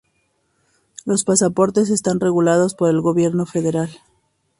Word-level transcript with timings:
Los 1.05 1.25
pasaportes 1.25 1.91
están 1.91 2.19
regulados 2.19 2.73
por 2.73 2.89
el 2.89 3.01
gobierno 3.01 3.45
federal. 3.45 3.91